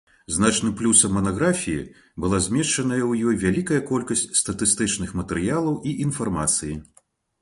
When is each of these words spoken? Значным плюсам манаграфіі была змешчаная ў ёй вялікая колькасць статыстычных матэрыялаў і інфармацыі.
Значным 0.35 0.71
плюсам 0.77 1.11
манаграфіі 1.17 1.91
была 2.25 2.39
змешчаная 2.47 2.99
ў 3.09 3.29
ёй 3.33 3.39
вялікая 3.45 3.77
колькасць 3.91 4.27
статыстычных 4.41 5.15
матэрыялаў 5.23 5.79
і 5.93 5.95
інфармацыі. 6.07 6.75